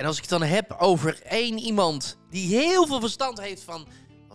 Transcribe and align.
en 0.00 0.06
als 0.06 0.16
ik 0.16 0.20
het 0.20 0.30
dan 0.30 0.42
heb 0.42 0.76
over 0.78 1.22
één 1.22 1.58
iemand 1.58 2.18
die 2.30 2.56
heel 2.56 2.86
veel 2.86 3.00
verstand 3.00 3.40
heeft 3.40 3.62
van 3.62 3.88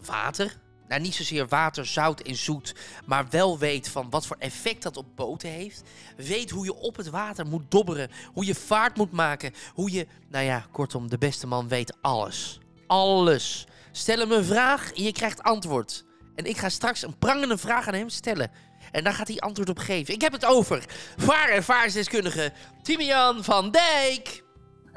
water. 0.06 0.60
Nou, 0.88 1.02
niet 1.02 1.16
zozeer 1.16 1.48
water, 1.48 1.86
zout 1.86 2.22
en 2.22 2.36
zoet, 2.36 2.76
maar 3.06 3.26
wel 3.30 3.58
weet 3.58 3.90
van 3.90 4.10
wat 4.10 4.26
voor 4.26 4.36
effect 4.40 4.84
dat 4.84 4.98
op 4.98 5.06
boten 5.16 5.50
heeft. 5.50 5.84
Weet 6.18 6.50
hoe 6.50 6.66
je 6.66 6.74
op 6.74 6.96
het 6.96 7.10
water 7.10 7.46
moet 7.46 7.72
dobberen, 7.72 8.12
hoe 8.34 8.46
je 8.46 8.56
vaart 8.56 8.98
moet 8.98 9.12
maken, 9.12 9.54
hoe 9.74 9.92
je, 9.92 10.08
nou 10.30 10.46
ja, 10.46 10.66
kortom, 10.72 11.10
de 11.10 11.18
beste 11.18 11.48
man 11.48 11.68
weet 11.68 11.98
alles. 12.02 12.60
Alles. 12.88 13.68
Stel 13.92 14.18
hem 14.18 14.32
een 14.32 14.46
vraag 14.46 14.94
en 14.94 15.04
je 15.04 15.12
krijgt 15.12 15.44
antwoord. 15.44 16.06
En 16.36 16.46
ik 16.46 16.58
ga 16.58 16.70
straks 16.70 17.02
een 17.02 17.18
prangende 17.18 17.58
vraag 17.58 17.88
aan 17.88 17.94
hem 17.94 18.10
stellen. 18.10 18.52
En 18.92 19.04
daar 19.04 19.14
gaat 19.14 19.28
hij 19.28 19.40
antwoord 19.40 19.70
op 19.70 19.80
geven. 19.80 20.14
Ik 20.14 20.22
heb 20.22 20.32
het 20.32 20.46
over 20.46 20.86
vaar- 21.18 21.64
vaarsdeskundige 21.64 22.52
Timian 22.82 23.44
van 23.44 23.72
Dijk. 23.72 24.45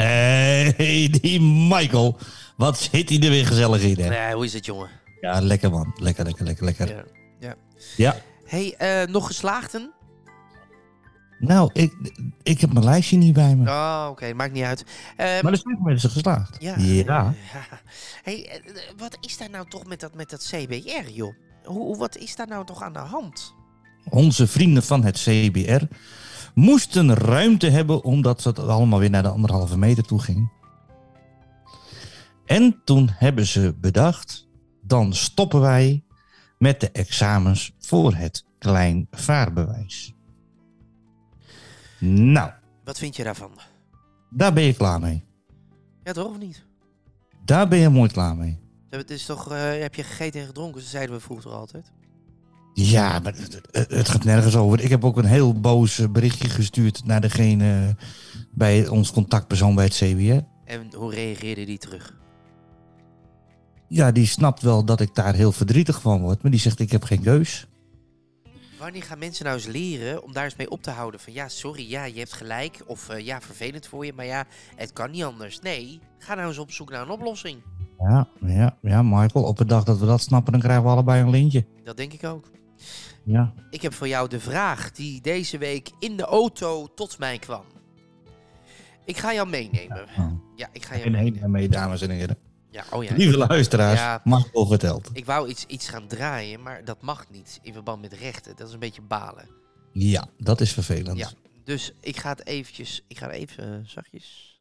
Hey, 0.05 1.09
die 1.21 1.41
Michael. 1.41 2.19
Wat 2.57 2.79
zit 2.79 3.09
hij 3.09 3.21
er 3.21 3.31
weer 3.31 3.47
gezellig 3.47 3.83
in, 3.83 3.99
hè? 4.05 4.09
Nee, 4.09 4.35
hoe 4.35 4.45
is 4.45 4.53
het, 4.53 4.65
jongen? 4.67 4.89
Ja, 5.21 5.41
lekker 5.41 5.71
man. 5.71 5.93
Lekker, 6.01 6.25
lekker, 6.25 6.45
lekker, 6.45 6.65
lekker. 6.65 6.89
Ja. 6.89 7.05
ja. 7.41 7.55
Ja. 7.97 8.17
hey, 8.45 8.75
eh, 8.79 9.09
nog 9.09 9.27
geslaagden? 9.27 9.93
Nou, 11.39 11.71
ik, 11.73 11.93
ik 12.43 12.61
heb 12.61 12.73
mijn 12.73 12.85
lijstje 12.85 13.17
niet 13.17 13.33
bij 13.33 13.57
me. 13.57 13.69
Oh, 13.71 14.07
oké, 14.11 14.33
maakt 14.35 14.53
niet 14.53 14.65
uit. 14.65 14.85
Eh, 15.17 15.41
Maar 15.43 15.53
er 15.53 15.59
zijn 15.59 15.79
mensen 15.83 16.11
geslaagd. 16.11 16.57
ja. 16.59 16.75
Ja. 16.77 17.35
hey, 18.25 18.49
eh, 18.49 18.61
wat 18.97 19.17
is 19.21 19.37
daar 19.39 19.51
nou 19.51 19.69
toch 19.69 19.87
met 19.87 20.01
dat, 20.01 20.15
met 20.15 20.31
dat 20.31 20.51
CBR, 20.53 21.11
joh? 21.13 21.35
Hoe- 21.65 21.97
wat 21.97 22.17
is 22.17 22.37
daar 22.37 22.49
nou 22.49 22.65
toch 22.67 22.83
aan 22.83 22.93
de 22.93 22.99
hand? 22.99 23.55
Onze 24.05 24.47
vrienden 24.47 24.83
van 24.83 25.05
het 25.05 25.17
CBR 25.19 25.85
moesten 26.55 27.15
ruimte 27.15 27.69
hebben 27.71 28.05
omdat 28.05 28.45
het 28.45 28.59
allemaal 28.59 28.99
weer 28.99 29.11
naar 29.11 29.23
de 29.23 29.29
anderhalve 29.29 29.79
meter 29.79 30.05
toe 30.05 30.21
ging. 30.21 30.51
En 32.47 32.81
toen 32.85 33.09
hebben 33.13 33.47
ze 33.47 33.75
bedacht, 33.81 34.49
dan 34.83 35.15
stoppen 35.15 35.61
wij 35.61 36.05
met 36.59 36.81
de 36.81 36.91
examens 36.91 37.73
voor 37.79 38.15
het 38.15 38.45
klein 38.59 39.07
vaarbewijs. 39.11 40.15
Nou, 42.01 42.51
Wat 42.85 42.99
vind 42.99 43.17
je 43.17 43.25
daarvan? 43.25 43.51
daar 44.31 44.53
ben 44.53 44.63
je 44.63 44.75
klaar 44.75 45.01
mee. 45.01 45.25
Ja, 46.05 46.13
toch 46.13 46.27
of 46.27 46.39
niet? 46.39 46.65
Daar 47.45 47.69
ben 47.69 47.79
je 47.79 47.89
mooi 47.89 48.11
klaar 48.11 48.37
mee. 48.37 48.59
Het 48.91 49.11
is 49.11 49.25
toch, 49.25 49.53
eh, 49.53 49.81
heb 49.81 49.95
je 49.95 50.03
gegeten 50.03 50.41
en 50.41 50.47
gedronken? 50.47 50.81
Zeiden 50.83 51.15
we 51.15 51.21
vroeger 51.21 51.51
altijd. 51.51 51.93
Ja, 52.81 53.19
maar 53.19 53.35
het, 53.71 54.09
gaat 54.09 54.25
nergens 54.25 54.57
over. 54.57 54.81
Ik 54.81 54.91
heb 54.91 55.05
ook 55.05 55.17
een 55.17 55.25
heel 55.25 55.61
boos 55.61 55.99
eh, 55.99 56.09
berichtje 56.09 56.49
gestuurd 56.49 57.05
naar 57.05 57.21
degene 57.21 57.97
bij 58.51 58.89
ons 58.89 59.13
contactpersoon 59.13 59.75
bij 59.75 59.85
het 59.85 59.95
CBR. 59.95 60.45
En 60.65 60.95
hoe 60.97 61.15
reageerde 61.15 61.65
die 61.65 61.79
terug? 61.79 62.17
Ja, 63.89 64.13
die 64.13 64.27
snapt 64.27 64.63
wel 64.63 64.85
dat 64.85 65.01
ik 65.01 65.15
daar 65.15 65.35
heel 65.35 65.53
verdrietig 65.53 66.01
van 66.01 66.21
word, 66.21 66.43
maar 66.43 66.51
die 66.51 66.61
zegt 66.61 66.81
ik 66.81 66.91
heb 66.91 67.03
geen 67.03 67.23
keus. 67.23 67.67
Wanneer 68.79 69.03
gaan 69.03 69.19
mensen 69.19 69.45
nou 69.45 69.57
eens 69.57 69.67
leren 69.67 70.23
om 70.25 70.33
daar 70.33 70.45
eens 70.45 70.57
mee 70.57 70.71
op 70.71 70.83
te 70.83 70.91
houden? 70.91 71.21
Van 71.21 71.33
ja, 71.33 71.49
sorry, 71.49 71.91
ja, 71.91 72.05
je 72.05 72.19
hebt 72.19 72.33
gelijk. 72.33 72.83
Of 72.87 73.09
eh, 73.09 73.25
ja, 73.25 73.41
vervelend 73.41 73.87
voor 73.87 74.07
je, 74.07 74.13
maar 74.13 74.27
ja, 74.27 74.45
het 74.77 74.93
kan 74.93 75.11
niet 75.11 75.25
anders. 75.25 75.61
Nee, 75.61 76.01
ga 76.19 76.35
nou 76.35 76.49
eens 76.49 76.59
op 76.59 76.73
zoek 76.73 76.91
naar 76.91 77.03
een 77.03 77.11
oplossing. 77.11 77.63
Ja, 77.99 78.29
ja, 78.41 78.77
ja, 78.83 79.03
Michael, 79.03 79.45
op 79.45 79.57
de 79.57 79.65
dag 79.65 79.85
dat 79.85 79.99
we 79.99 80.07
dat 80.07 80.21
snappen, 80.21 80.53
dan 80.53 80.61
krijgen 80.61 80.85
we 80.85 80.91
allebei 80.91 81.23
een 81.23 81.31
lintje. 81.31 81.67
Dat 81.85 81.97
denk 81.97 82.13
ik 82.13 82.25
ook. 82.25 82.51
Ja. 83.25 83.55
Ik 83.71 83.83
heb 83.83 83.95
voor 83.95 84.09
jou 84.09 84.29
de 84.29 84.41
vraag 84.41 84.93
die 84.93 85.21
deze 85.21 85.59
week 85.59 85.91
in 85.99 86.17
de 86.17 86.23
auto 86.25 86.95
tot 86.95 87.19
mij 87.19 87.39
kwam. 87.39 87.65
Ik 89.05 89.17
ga 89.17 89.33
jou 89.35 89.49
meenemen. 89.49 90.07
Ja, 90.57 90.69
ik 90.73 90.85
ga 90.85 90.95
jou 90.97 91.07
En 91.07 91.15
heen 91.15 91.23
meenemen. 91.23 91.43
en 91.43 91.51
mee, 91.51 91.69
dames 91.69 92.01
en 92.01 92.11
heren. 92.11 92.39
Ja, 92.71 92.85
oh 92.91 93.05
ja. 93.05 93.15
Lieve 93.17 93.37
luisteraars, 93.37 94.01
Ja. 94.01 94.21
Michael 94.25 94.67
vertelt. 94.67 95.11
Ik 95.13 95.25
wou 95.25 95.49
iets, 95.49 95.65
iets 95.67 95.89
gaan 95.89 96.07
draaien, 96.07 96.63
maar 96.63 96.85
dat 96.85 97.03
mag 97.03 97.31
niet 97.31 97.59
in 97.63 97.73
verband 97.73 98.01
met 98.01 98.13
rechten. 98.13 98.57
Dat 98.57 98.67
is 98.69 98.73
een 98.73 98.79
beetje 98.79 99.03
balen. 99.03 99.49
Ja, 99.93 100.29
dat 100.39 100.61
is 100.61 100.73
vervelend. 100.73 101.19
Ja, 101.19 101.31
dus 101.65 101.93
ik 102.01 102.17
ga 102.17 102.29
het 102.29 102.47
eventjes, 102.47 103.05
ik 103.09 103.19
ga 103.19 103.31
even 103.31 103.65
eh, 103.65 103.89
zachtjes. 103.89 104.61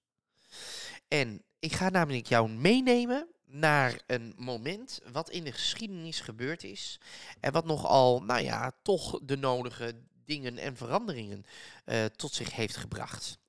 En 1.07 1.41
ik 1.59 1.73
ga 1.73 1.89
namelijk 1.89 2.27
jou 2.27 2.49
meenemen 2.49 3.27
naar 3.49 4.01
een 4.07 4.33
moment 4.37 5.01
wat 5.11 5.29
in 5.29 5.43
de 5.43 5.51
geschiedenis 5.51 6.19
gebeurd 6.19 6.63
is. 6.63 6.99
En 7.39 7.51
wat 7.51 7.65
nogal, 7.65 8.23
nou 8.23 8.41
ja, 8.41 8.71
toch 8.81 9.19
de 9.23 9.37
nodige 9.37 9.95
dingen 10.25 10.57
en 10.57 10.77
veranderingen 10.77 11.45
eh, 11.85 12.05
tot 12.05 12.33
zich 12.33 12.55
heeft 12.55 12.77
gebracht. 12.77 13.39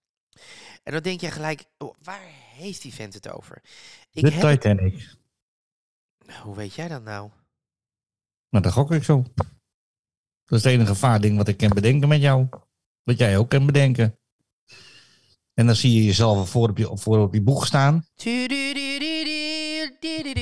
En 0.82 0.92
dan 0.92 1.02
denk 1.02 1.20
je 1.20 1.30
gelijk, 1.30 1.64
oh, 1.78 1.94
waar 2.02 2.26
heeft 2.54 2.82
die 2.82 2.94
vent 2.94 3.14
het 3.14 3.28
over? 3.30 3.62
Ik 4.12 4.24
De 4.24 4.30
heb 4.30 4.50
Titanic. 4.50 5.16
hoe 6.42 6.56
weet 6.56 6.74
jij 6.74 6.88
dat 6.88 7.02
nou? 7.02 7.30
Maar 8.48 8.62
dat 8.62 8.72
gok 8.72 8.92
ik 8.92 9.04
zo. 9.04 9.24
Dat 10.44 10.58
is 10.58 10.64
het 10.64 10.72
enige 10.72 10.94
vaarding 10.94 11.36
wat 11.36 11.48
ik 11.48 11.56
kan 11.56 11.68
bedenken 11.68 12.08
met 12.08 12.20
jou. 12.20 12.48
Wat 13.02 13.18
jij 13.18 13.38
ook 13.38 13.50
kan 13.50 13.66
bedenken. 13.66 14.18
En 15.54 15.66
dan 15.66 15.76
zie 15.76 15.94
je 15.94 16.04
jezelf 16.04 16.50
voor 16.50 16.68
op 16.68 16.78
je, 16.78 16.90
voor 16.96 17.18
op 17.18 17.34
je 17.34 17.42
boeg 17.42 17.66
staan. 17.66 18.06
did 20.08 20.26
it 20.26 20.37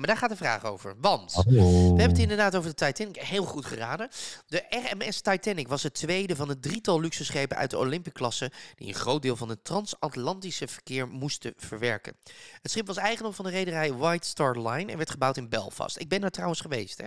Maar 0.00 0.08
daar 0.08 0.18
gaat 0.18 0.30
de 0.30 0.36
vraag 0.36 0.64
over. 0.64 0.94
Want 1.00 1.34
Oh. 1.36 1.44
we 1.44 1.52
hebben 1.86 2.08
het 2.08 2.18
inderdaad 2.18 2.56
over 2.56 2.74
de 2.74 2.86
Titanic. 2.86 3.16
Heel 3.16 3.44
goed 3.44 3.64
geraden. 3.64 4.08
De 4.46 4.64
RMS 4.68 5.20
Titanic 5.20 5.68
was 5.68 5.82
het 5.82 5.94
tweede 5.94 6.36
van 6.36 6.48
het 6.48 6.62
drietal 6.62 7.00
luxeschepen 7.00 7.56
uit 7.56 7.70
de 7.70 7.78
Olympic-klasse 7.78 8.50
die 8.76 8.88
een 8.88 8.94
groot 8.94 9.22
deel 9.22 9.36
van 9.36 9.48
het 9.48 9.64
transatlantische 9.64 10.68
verkeer 10.68 11.08
moesten 11.08 11.52
verwerken. 11.56 12.16
Het 12.62 12.70
schip 12.70 12.86
was 12.86 12.96
eigendom 12.96 13.34
van 13.34 13.44
de 13.44 13.50
rederij 13.50 13.92
White 13.92 14.28
Star 14.28 14.68
Line 14.68 14.90
en 14.92 14.96
werd 14.96 15.10
gebouwd 15.10 15.36
in 15.36 15.48
Belfast. 15.48 15.98
Ik 16.00 16.08
ben 16.08 16.20
daar 16.20 16.30
trouwens 16.30 16.60
geweest. 16.60 16.98
Hè? 16.98 17.04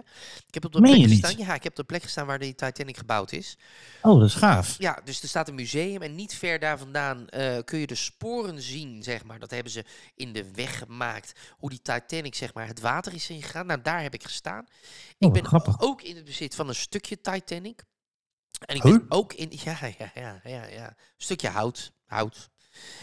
Ik 0.47 0.53
heb 0.53 0.65
op 0.65 0.71
de 0.71 0.81
Meen 0.81 0.95
plek 0.95 1.07
gestaan. 1.09 1.37
Ja, 1.37 1.53
ik 1.53 1.63
heb 1.63 1.71
op 1.71 1.77
de 1.77 1.83
plek 1.83 2.03
gestaan 2.03 2.25
waar 2.25 2.39
de 2.39 2.55
Titanic 2.55 2.97
gebouwd 2.97 3.31
is. 3.31 3.57
Oh, 4.01 4.19
dat 4.19 4.27
is 4.29 4.35
gaaf. 4.35 4.75
Ja, 4.77 5.01
dus 5.03 5.21
er 5.21 5.27
staat 5.27 5.47
een 5.47 5.55
museum 5.55 6.01
en 6.01 6.15
niet 6.15 6.33
ver 6.35 6.59
daar 6.59 6.77
vandaan 6.77 7.27
eh, 7.29 7.57
kun 7.65 7.79
je 7.79 7.87
de 7.87 7.95
sporen 7.95 8.61
zien, 8.61 9.03
zeg 9.03 9.23
maar. 9.23 9.39
Dat 9.39 9.51
hebben 9.51 9.71
ze 9.71 9.85
in 10.15 10.33
de 10.33 10.51
weg 10.53 10.77
gemaakt, 10.77 11.31
hoe 11.57 11.69
die 11.69 11.81
Titanic, 11.81 12.35
zeg 12.35 12.53
maar, 12.53 12.67
het 12.67 12.79
water 12.83 13.13
is 13.13 13.29
ingegaan. 13.29 13.66
Nou, 13.66 13.81
daar 13.81 14.01
heb 14.01 14.13
ik 14.13 14.23
gestaan. 14.23 14.66
Oh, 14.66 15.27
ik 15.27 15.31
ben 15.33 15.45
grappig. 15.45 15.81
ook 15.81 16.01
in 16.01 16.16
het 16.16 16.25
bezit 16.25 16.55
van 16.55 16.67
een 16.67 16.75
stukje 16.75 17.21
Titanic. 17.21 17.83
En 18.66 18.75
ik 18.75 18.83
Huh? 18.83 18.91
ben 18.91 19.05
ook 19.09 19.33
in, 19.33 19.49
ja, 19.63 19.77
ja, 19.97 20.11
ja, 20.13 20.39
ja, 20.44 20.66
ja, 20.66 20.88
een 20.88 20.95
stukje 21.17 21.49
hout, 21.49 21.93
hout. 22.05 22.49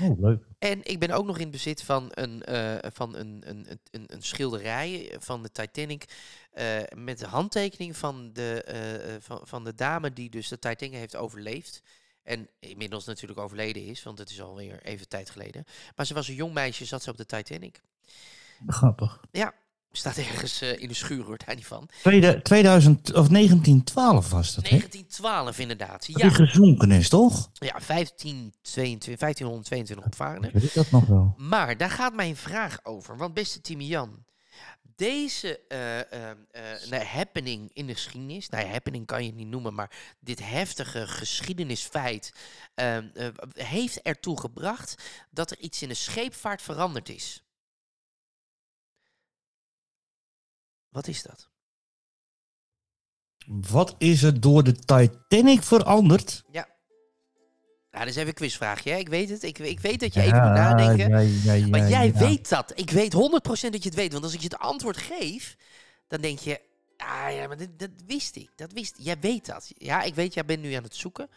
Oh, 0.00 0.20
leuk. 0.20 0.44
En 0.58 0.84
ik 0.84 0.98
ben 0.98 1.10
ook 1.10 1.26
nog 1.26 1.38
in 1.38 1.50
bezit 1.50 1.82
van 1.82 2.08
een, 2.10 2.42
eh, 2.42 2.90
van 2.92 3.14
een, 3.16 3.42
een, 3.46 3.66
een, 3.90 4.04
een, 4.14 4.22
schilderij 4.22 5.16
van 5.18 5.42
de 5.42 5.52
Titanic. 5.52 6.04
eh, 6.50 6.78
met 6.96 7.18
de 7.18 7.26
handtekening 7.26 7.96
van 7.96 8.32
de, 8.32 8.62
eh, 8.62 9.14
van, 9.20 9.40
van 9.42 9.64
de 9.64 9.74
dame 9.74 10.12
die 10.12 10.30
dus 10.30 10.48
de 10.48 10.58
Titanic 10.58 10.92
heeft 10.94 11.16
overleefd. 11.16 11.82
En 12.22 12.48
inmiddels 12.58 13.04
natuurlijk 13.04 13.40
overleden 13.40 13.84
is, 13.86 14.02
want 14.02 14.18
het 14.18 14.30
is 14.30 14.40
alweer 14.40 14.82
even 14.82 15.08
tijd 15.08 15.30
geleden. 15.30 15.64
Maar 15.96 16.06
ze 16.06 16.14
was 16.14 16.28
een 16.28 16.34
jong 16.34 16.54
meisje, 16.54 16.84
zat 16.84 17.02
ze 17.02 17.10
op 17.10 17.16
de 17.16 17.26
Titanic. 17.26 17.80
Grappig. 18.66 19.20
Ja, 19.30 19.54
staat 19.92 20.16
ergens 20.16 20.60
eh, 20.60 20.82
in 20.82 20.88
de 20.88 20.94
schuur, 20.94 21.24
hoort 21.24 21.44
hij 21.44 21.54
niet 21.54 21.66
van. 21.66 21.88
Tweede, 22.02 22.42
2000 22.42 23.14
of 23.14 23.28
1912 23.28 24.30
was 24.30 24.54
dat, 24.54 24.64
hè? 24.64 24.70
1912 24.70 25.58
inderdaad. 25.58 26.06
Die 26.06 26.18
Ja, 26.18 26.30
gezonken 26.30 26.90
is, 26.90 27.08
toch? 27.08 27.50
ja 27.52 27.78
1522, 27.86 29.18
1522 29.18 30.06
opvarenden. 30.06 30.52
Weet 30.52 30.62
ik 30.62 30.74
dat 30.74 30.90
nog 30.90 31.06
wel? 31.06 31.34
Maar 31.36 31.76
daar 31.76 31.90
gaat 31.90 32.14
mijn 32.14 32.36
vraag 32.36 32.78
over. 32.82 33.16
Want 33.16 33.34
beste 33.34 33.60
Timian, 33.60 34.24
deze 34.96 35.60
nou, 36.88 37.04
happening 37.04 37.70
in 37.72 37.86
de 37.86 37.94
geschiedenis, 37.94 38.48
nou 38.48 38.64
ja, 38.64 38.70
happening 38.70 39.06
kan 39.06 39.20
je 39.22 39.26
het 39.26 39.36
niet 39.36 39.48
noemen, 39.48 39.74
maar 39.74 39.90
dit 40.20 40.40
heftige 40.48 41.06
geschiedenisfeit 41.06 42.32
heeft 43.54 44.02
ertoe 44.02 44.40
gebracht 44.40 44.94
dat 45.30 45.50
er 45.50 45.58
iets 45.58 45.82
in 45.82 45.88
de 45.88 45.94
scheepvaart 45.94 46.62
veranderd 46.62 47.08
is. 47.08 47.42
Wat 50.90 51.06
is 51.06 51.22
dat? 51.22 51.48
Wat 53.46 53.94
is 53.98 54.22
er 54.22 54.40
door 54.40 54.64
de 54.64 54.72
Titanic 54.72 55.62
veranderd? 55.62 56.44
Ja. 56.50 56.68
Ja, 57.90 57.98
dat 57.98 58.08
is 58.08 58.16
even 58.16 58.28
een 58.28 58.34
quizvraagje. 58.34 58.90
Hè? 58.90 58.96
Ik 58.96 59.08
weet 59.08 59.28
het. 59.28 59.42
Ik, 59.42 59.58
ik 59.58 59.80
weet 59.80 60.00
dat 60.00 60.14
je 60.14 60.20
even 60.20 60.42
moet 60.42 60.52
nadenken. 60.52 61.08
Ja, 61.08 61.18
ja, 61.18 61.52
ja, 61.52 61.66
maar 61.66 61.88
jij 61.88 62.12
weet 62.12 62.48
dat. 62.48 62.72
Ik 62.74 62.90
weet 62.90 63.14
100% 63.14 63.16
dat 63.46 63.60
je 63.60 63.88
het 63.88 63.94
weet. 63.94 64.12
Want 64.12 64.24
als 64.24 64.34
ik 64.34 64.40
je 64.40 64.48
het 64.48 64.58
antwoord 64.58 64.96
geef, 64.96 65.56
dan 66.08 66.20
denk 66.20 66.38
je... 66.38 66.60
Ah 67.00 67.34
ja, 67.34 67.46
maar 67.46 67.56
dat, 67.56 67.68
dat 67.76 67.90
wist 68.06 68.36
ik. 68.36 68.50
Dat 68.56 68.72
wist 68.72 68.94
Jij 68.98 69.16
weet 69.20 69.46
dat. 69.46 69.72
Ja, 69.76 70.02
ik 70.02 70.14
weet, 70.14 70.34
jij 70.34 70.44
bent 70.44 70.62
nu 70.62 70.72
aan 70.72 70.82
het 70.82 70.96
zoeken. 70.96 71.28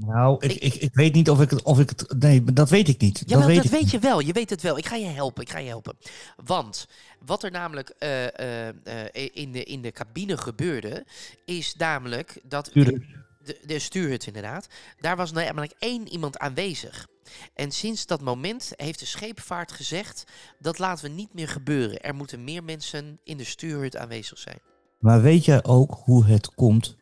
Nou, 0.00 0.46
ik, 0.46 0.52
Ik- 0.52 0.74
ik, 0.74 0.94
weet 0.94 1.14
niet 1.14 1.30
of 1.30 1.40
ik 1.40 1.50
het... 1.50 1.62
Of 1.62 1.78
ik 1.78 1.88
het 1.88 2.14
nee, 2.18 2.44
dat 2.44 2.70
weet 2.70 2.88
ik 2.88 3.00
niet. 3.00 3.22
Jawel, 3.26 3.38
dat 3.38 3.46
weet 3.46 3.62
dat 3.62 3.80
weet 3.80 3.90
je 3.90 3.98
wel. 3.98 4.20
Je 4.20 4.32
weet 4.32 4.50
het 4.50 4.62
wel. 4.62 4.78
Ik 4.78 4.86
ga 4.86 4.96
je 4.96 5.06
helpen. 5.06 5.42
Ik 5.42 5.50
ga 5.50 5.58
je 5.58 5.68
helpen. 5.68 5.96
Want 6.44 6.86
wat 7.24 7.42
er 7.42 7.50
namelijk 7.50 7.88
eh, 7.88 8.38
eh, 8.38 8.68
eh, 8.68 9.30
in, 9.32 9.52
de, 9.52 9.64
in 9.64 9.82
de 9.82 9.92
cabine 9.92 10.36
gebeurde, 10.36 11.04
is 11.44 11.74
namelijk 11.76 12.40
dat... 12.42 12.70
De, 12.72 13.58
de 13.66 13.78
stuurhut 13.78 14.26
inderdaad. 14.26 14.66
Daar 15.00 15.16
was 15.16 15.32
namelijk 15.32 15.72
één 15.78 16.08
iemand 16.08 16.38
aanwezig. 16.38 17.06
En 17.54 17.70
sinds 17.70 18.06
dat 18.06 18.20
moment 18.20 18.72
heeft 18.76 18.98
de 18.98 19.06
scheepvaart 19.06 19.72
gezegd... 19.72 20.24
dat 20.58 20.78
laten 20.78 21.04
we 21.04 21.10
niet 21.10 21.34
meer 21.34 21.48
gebeuren. 21.48 22.00
Er 22.00 22.14
moeten 22.14 22.44
meer 22.44 22.64
mensen 22.64 23.20
in 23.24 23.36
de 23.36 23.44
stuurhut 23.44 23.96
aanwezig 23.96 24.38
zijn. 24.38 24.58
Maar 24.98 25.22
weet 25.22 25.44
jij 25.44 25.64
ook 25.64 26.00
hoe 26.04 26.24
het 26.26 26.54
komt 26.54 26.96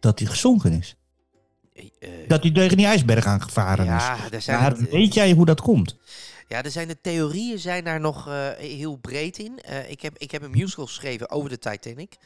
dat 0.00 0.18
hij 0.18 0.28
gezonken 0.28 0.72
is? 0.72 0.96
Eh, 1.74 1.84
eh, 2.00 2.28
Dat 2.28 2.42
hij 2.42 2.52
tegen 2.52 2.76
die 2.76 2.86
ijsberg 2.86 3.26
aangevaren 3.26 3.84
is. 3.84 3.90
ja, 3.90 4.28
daar 4.28 4.42
zijn 4.42 4.60
Maar 4.60 4.70
het- 4.70 4.90
weet 4.90 5.14
jij 5.14 5.32
hoe 5.32 5.46
dat 5.46 5.60
komt? 5.60 5.96
Ja, 6.48 6.62
er 6.62 6.70
zijn 6.70 6.88
de 6.88 7.00
theorieën 7.00 7.58
zijn 7.58 7.84
daar 7.84 8.00
nog 8.00 8.28
eh, 8.28 8.48
heel 8.50 8.96
breed 8.96 9.38
in. 9.38 9.58
Eh, 9.60 9.90
ik, 9.90 10.02
heb, 10.02 10.18
ik 10.18 10.30
heb 10.30 10.42
een 10.42 10.50
musical 10.50 10.86
geschreven 10.86 11.30
over 11.30 11.48
de 11.48 11.58
Titanic. 11.58 12.16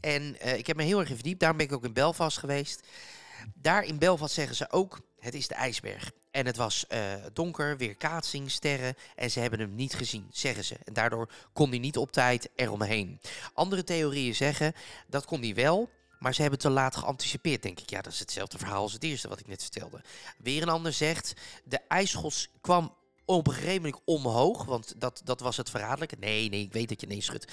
En 0.00 0.40
eh, 0.40 0.58
ik 0.58 0.66
heb 0.66 0.76
me 0.76 0.82
heel 0.82 1.00
erg 1.00 1.08
in 1.08 1.14
verdiept. 1.14 1.40
Daarom 1.40 1.58
ben 1.58 1.66
ik 1.66 1.72
ook 1.72 1.84
in 1.84 1.92
Belfast 1.92 2.38
geweest. 2.38 2.82
Daar 3.54 3.84
in 3.84 3.98
Belfast 3.98 4.34
zeggen 4.34 4.56
ze 4.56 4.70
ook, 4.70 5.00
het 5.20 5.34
is 5.34 5.48
de 5.48 5.54
ijsberg. 5.54 6.12
En 6.30 6.46
het 6.46 6.56
was 6.56 6.86
eh, 6.86 7.00
donker, 7.32 7.76
weerkaatsing, 7.76 8.50
sterren. 8.50 8.94
En 9.14 9.30
ze 9.30 9.40
hebben 9.40 9.58
hem 9.58 9.74
niet 9.74 9.94
gezien, 9.94 10.26
zeggen 10.32 10.64
ze. 10.64 10.76
En 10.84 10.92
daardoor 10.92 11.30
kon 11.52 11.68
hij 11.70 11.78
niet 11.78 11.96
op 11.96 12.12
tijd 12.12 12.48
eromheen. 12.54 13.20
Andere 13.54 13.84
theorieën 13.84 14.34
zeggen, 14.34 14.72
dat 15.06 15.24
kon 15.24 15.40
hij 15.40 15.54
wel... 15.54 15.90
Maar 16.18 16.34
ze 16.34 16.40
hebben 16.40 16.60
te 16.60 16.70
laat 16.70 16.96
geanticipeerd, 16.96 17.62
denk 17.62 17.80
ik. 17.80 17.90
Ja, 17.90 18.00
dat 18.00 18.12
is 18.12 18.18
hetzelfde 18.18 18.58
verhaal 18.58 18.82
als 18.82 18.92
het 18.92 19.02
eerste 19.02 19.28
wat 19.28 19.40
ik 19.40 19.46
net 19.46 19.62
vertelde. 19.62 20.02
Weer 20.38 20.62
een 20.62 20.68
ander 20.68 20.92
zegt, 20.92 21.32
de 21.64 21.80
ijsschots 21.88 22.48
kwam 22.60 22.94
op 23.24 23.54
omhoog, 24.04 24.64
want 24.64 24.94
dat, 24.96 25.20
dat 25.24 25.40
was 25.40 25.56
het 25.56 25.70
verraderlijke. 25.70 26.16
Nee, 26.18 26.48
nee, 26.48 26.62
ik 26.62 26.72
weet 26.72 26.88
dat 26.88 27.00
je 27.00 27.06
nee 27.06 27.20
schudt. 27.20 27.52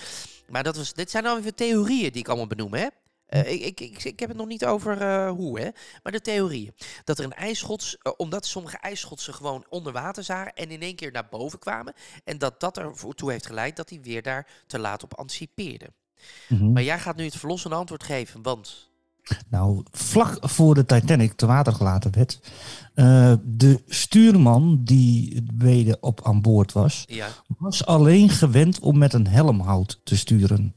Maar 0.50 0.64
dat 0.64 0.76
was, 0.76 0.94
dit 0.94 1.12
zijn 1.12 1.24
dan 1.24 1.38
even 1.38 1.56
theorieën 1.56 2.12
die 2.12 2.22
ik 2.22 2.28
allemaal 2.28 2.48
benoem, 2.48 2.74
hè. 2.74 2.88
Eh, 3.28 3.52
ik, 3.52 3.80
ik, 3.80 4.04
ik, 4.04 4.20
heb 4.20 4.30
het 4.30 4.38
nog 4.38 4.48
niet 4.48 4.66
over 4.66 5.02
eh, 5.02 5.30
hoe, 5.30 5.60
hè. 5.60 5.70
Maar 6.04 6.12
de 6.12 6.22
theorieën. 6.22 6.74
Dat 7.04 7.20
er 7.20 7.26
een 7.26 7.34
ijsschots, 7.34 7.98
eh, 7.98 8.12
omdat 8.18 8.46
sommige 8.46 8.78
ijsschotsen 8.78 9.34
gewoon 9.34 9.66
onder 9.70 9.94
water 9.94 10.24
zagen 10.24 10.54
en 10.54 10.70
in 10.70 10.82
één 10.82 10.96
keer 10.96 11.12
naar 11.12 11.28
boven 11.30 11.60
kwamen. 11.60 11.94
En 12.24 12.38
dat 12.38 12.60
dat 12.60 12.78
ervoor 12.78 13.14
toe 13.14 13.32
heeft 13.32 13.46
geleid 13.46 13.76
dat 13.76 13.90
hij 13.90 14.00
weer 14.02 14.22
daar 14.22 14.48
te 14.68 14.80
laat 14.80 15.04
op 15.04 15.14
anticipeerde. 15.14 15.90
Mhm. 16.48 16.72
Maar 16.72 16.84
jij 16.84 17.00
gaat 17.00 17.16
nu 17.16 17.24
het 17.26 17.38
verlossende 17.38 17.76
antwoord 17.76 18.04
geven, 18.04 18.42
want... 18.42 18.86
Nou, 19.50 19.84
vlak 19.92 20.38
voor 20.42 20.76
de 20.76 20.86
Titanic 20.86 21.34
te 21.34 21.46
water 21.46 21.74
gelaten 21.74 22.12
werd, 22.12 22.40
de 23.44 23.84
stuurman 23.88 24.84
die 24.84 25.44
mede 25.54 25.98
op 26.00 26.22
aan 26.24 26.42
boord 26.42 26.72
was, 26.72 27.04
Ja, 27.08 27.28
was 27.58 27.86
alleen 27.86 28.30
gewend 28.30 28.80
om 28.80 28.98
met 28.98 29.14
een 29.14 29.28
helmhout 29.28 30.00
te 30.04 30.18
sturen. 30.18 30.77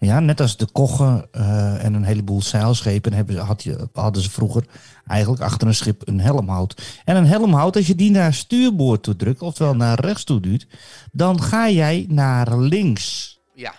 Ja, 0.00 0.20
net 0.20 0.40
als 0.40 0.56
de 0.56 0.66
koggen 0.72 1.28
eh, 1.30 1.84
en 1.84 1.94
een 1.94 2.04
heleboel 2.04 2.42
zeilschepen 2.42 3.12
hebben, 3.12 3.36
had 3.36 3.62
je, 3.62 3.88
hadden 3.92 4.22
ze 4.22 4.30
vroeger 4.30 4.66
eigenlijk 5.06 5.42
achter 5.42 5.68
een 5.68 5.74
schip 5.74 6.08
een 6.08 6.20
helmhout. 6.20 7.00
En 7.04 7.16
een 7.16 7.26
helmhout, 7.26 7.76
als 7.76 7.86
je 7.86 7.94
die 7.94 8.10
naar 8.10 8.34
stuurboord 8.34 9.02
toe 9.02 9.16
drukt, 9.16 9.42
oftewel 9.42 9.76
naar 9.76 10.00
rechts 10.00 10.24
toe 10.24 10.40
duwt, 10.40 10.66
dan 11.12 11.42
ga 11.42 11.68
jij 11.68 12.06
naar 12.08 12.58
links. 12.58 13.38
ja. 13.54 13.74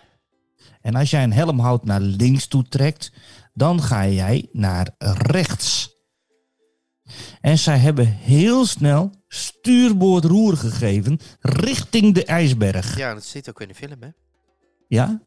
En 0.81 0.95
als 0.95 1.09
jij 1.09 1.23
een 1.23 1.33
helmhout 1.33 1.85
naar 1.85 1.99
links 2.01 2.47
toe 2.47 2.67
trekt, 2.67 3.11
dan 3.53 3.81
ga 3.81 4.07
jij 4.07 4.49
naar 4.51 4.89
rechts. 5.17 5.95
En 7.41 7.57
zij 7.57 7.77
hebben 7.77 8.05
heel 8.05 8.65
snel 8.65 9.11
stuurboordroer 9.27 10.57
gegeven 10.57 11.19
richting 11.39 12.13
de 12.13 12.25
ijsberg. 12.25 12.97
Ja, 12.97 13.13
dat 13.13 13.25
zit 13.25 13.49
ook 13.49 13.61
in 13.61 13.67
de 13.67 13.75
film, 13.75 14.01
hè. 14.01 14.09
Ja? 14.87 15.21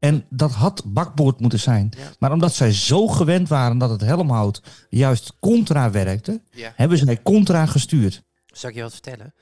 En 0.00 0.26
dat 0.30 0.52
had 0.52 0.82
bakboord 0.86 1.40
moeten 1.40 1.60
zijn. 1.60 1.92
Ja. 1.96 2.10
Maar 2.18 2.32
omdat 2.32 2.54
zij 2.54 2.72
zo 2.72 3.06
gewend 3.06 3.48
waren 3.48 3.78
dat 3.78 3.90
het 3.90 4.00
helmhout 4.00 4.62
juist 4.88 5.32
contra 5.40 5.90
werkte, 5.90 6.40
Ja. 6.50 6.72
hebben 6.76 6.98
zij 6.98 7.22
contra 7.22 7.66
gestuurd. 7.66 8.22
Zal 8.46 8.70
ik 8.70 8.76
je 8.76 8.82
wat 8.82 8.92
vertellen? 8.92 9.34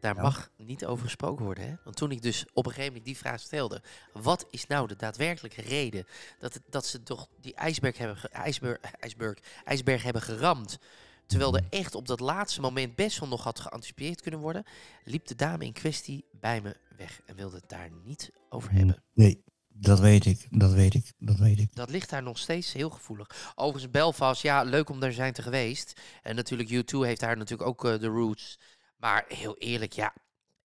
Daar 0.00 0.14
Ja. 0.16 0.22
mag 0.22 0.50
niet 0.56 0.84
over 0.86 1.04
gesproken 1.04 1.44
worden. 1.44 1.64
Hè? 1.68 1.74
Want 1.84 1.96
toen 1.96 2.10
ik 2.10 2.22
dus 2.22 2.44
op 2.52 2.64
een 2.66 2.70
gegeven 2.70 2.86
moment 2.92 3.04
die 3.04 3.16
vraag 3.16 3.40
stelde: 3.40 3.82
wat 4.12 4.46
is 4.50 4.66
nou 4.66 4.86
de 4.88 4.96
daadwerkelijke 4.96 5.60
reden 5.62 6.06
dat, 6.38 6.54
het, 6.54 6.62
dat 6.70 6.86
ze 6.86 7.02
toch 7.02 7.26
die 7.40 7.54
ijsberg 7.54 7.98
hebben, 7.98 8.16
ijsberg, 8.32 8.78
ijsberg, 9.00 9.38
ijsberg 9.64 10.02
hebben 10.02 10.22
geramd? 10.22 10.78
Terwijl 11.26 11.56
er 11.56 11.64
echt 11.70 11.94
op 11.94 12.06
dat 12.06 12.20
laatste 12.20 12.60
moment 12.60 12.94
best 12.94 13.18
wel 13.18 13.28
nog 13.28 13.42
had 13.44 13.60
geanticipeerd 13.60 14.20
kunnen 14.20 14.40
worden, 14.40 14.64
liep 15.04 15.26
de 15.26 15.34
dame 15.34 15.64
in 15.64 15.72
kwestie 15.72 16.24
bij 16.40 16.60
me 16.60 16.76
weg 16.96 17.20
en 17.26 17.36
wilde 17.36 17.56
het 17.56 17.68
daar 17.68 17.88
niet 18.04 18.30
over 18.48 18.72
hebben. 18.72 19.02
Nee, 19.14 19.42
dat 19.74 20.00
weet 20.00 20.24
ik, 20.26 20.46
dat 20.50 20.72
weet 20.72 20.94
ik, 20.94 21.12
dat 21.18 21.36
weet 21.36 21.58
ik. 21.58 21.74
Dat 21.74 21.90
ligt 21.90 22.10
daar 22.10 22.22
nog 22.22 22.38
steeds 22.38 22.72
heel 22.72 22.90
gevoelig. 22.90 23.52
Overigens, 23.54 23.92
Belfast, 23.92 24.42
ja, 24.42 24.62
leuk 24.62 24.88
om 24.88 25.00
daar 25.00 25.12
zijn 25.12 25.32
te 25.32 25.42
geweest. 25.42 26.00
En 26.22 26.36
natuurlijk, 26.36 26.68
U2 26.68 26.98
heeft 26.98 27.20
daar 27.20 27.36
natuurlijk 27.36 27.68
ook 27.68 27.84
eh, 27.84 27.98
de 27.98 28.06
roots. 28.06 28.58
Maar 28.96 29.24
heel 29.28 29.56
eerlijk, 29.58 29.92
ja. 29.92 30.14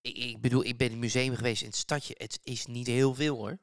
Ik, 0.00 0.16
ik 0.16 0.40
bedoel, 0.40 0.64
ik 0.64 0.76
ben 0.76 0.86
in 0.86 0.92
het 0.92 1.02
museum 1.02 1.34
geweest 1.34 1.62
in 1.62 1.68
het 1.68 1.76
stadje. 1.76 2.14
Het 2.18 2.40
is 2.42 2.66
niet 2.66 2.86
heel 2.86 3.14
veel 3.14 3.36
hoor. 3.36 3.58